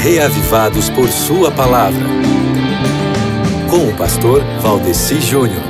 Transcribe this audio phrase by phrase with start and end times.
[0.00, 2.00] reavivados por Sua palavra.
[3.68, 5.62] Com o pastor Valdeci Júnior.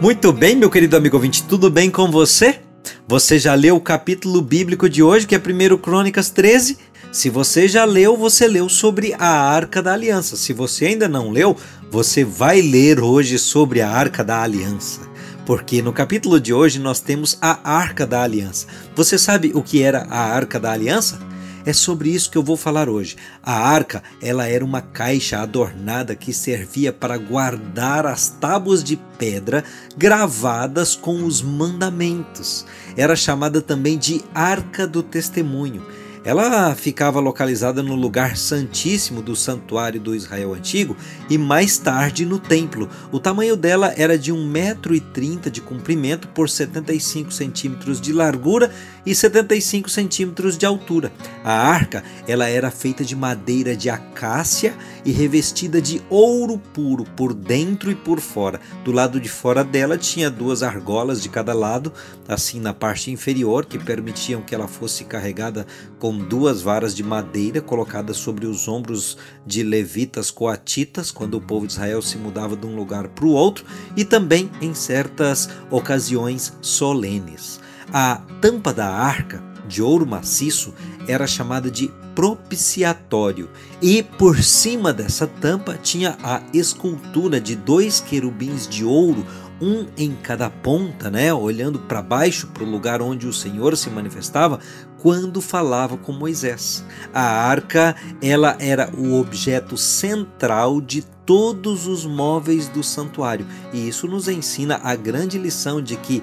[0.00, 2.60] Muito bem, meu querido amigo ouvinte, tudo bem com você?
[3.08, 6.78] Você já leu o capítulo bíblico de hoje, que é 1 Crônicas 13?
[7.10, 10.36] Se você já leu, você leu sobre a Arca da Aliança.
[10.36, 11.56] Se você ainda não leu,
[11.90, 15.00] você vai ler hoje sobre a Arca da Aliança.
[15.46, 18.66] Porque no capítulo de hoje nós temos a Arca da Aliança.
[18.96, 21.20] Você sabe o que era a Arca da Aliança?
[21.64, 23.16] É sobre isso que eu vou falar hoje.
[23.42, 29.64] A arca, ela era uma caixa adornada que servia para guardar as tábuas de pedra
[29.96, 32.64] gravadas com os mandamentos.
[32.96, 35.84] Era chamada também de Arca do Testemunho
[36.26, 40.96] ela ficava localizada no lugar santíssimo do santuário do Israel antigo
[41.30, 42.88] e mais tarde no templo.
[43.12, 48.72] O tamanho dela era de 1,30m de comprimento por 75 centímetros de largura
[49.06, 51.12] e 75 centímetros de altura.
[51.44, 57.32] A arca ela era feita de madeira de acácia e revestida de ouro puro por
[57.32, 58.60] dentro e por fora.
[58.84, 61.92] Do lado de fora dela tinha duas argolas de cada lado,
[62.26, 65.64] assim na parte inferior, que permitiam que ela fosse carregada
[66.00, 71.66] com duas varas de madeira colocadas sobre os ombros de levitas coatitas, quando o povo
[71.66, 73.64] de Israel se mudava de um lugar para o outro,
[73.96, 77.60] e também em certas ocasiões solenes.
[77.92, 80.74] A tampa da arca, de ouro maciço,
[81.08, 83.50] era chamada de propiciatório,
[83.82, 89.24] e por cima dessa tampa tinha a escultura de dois querubins de ouro
[89.60, 93.88] um em cada ponta, né, olhando para baixo para o lugar onde o Senhor se
[93.90, 94.60] manifestava
[94.98, 96.84] quando falava com Moisés.
[97.12, 104.06] A arca, ela era o objeto central de todos os móveis do santuário, e isso
[104.06, 106.22] nos ensina a grande lição de que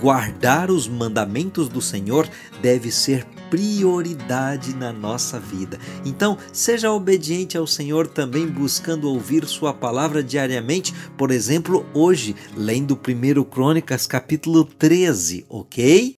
[0.00, 2.28] guardar os mandamentos do Senhor
[2.62, 5.78] deve ser prioridade na nossa vida.
[6.04, 12.98] Então, seja obediente ao Senhor também buscando ouvir sua palavra diariamente, por exemplo, hoje, lendo
[12.98, 16.12] 1 Crônicas capítulo 13, OK?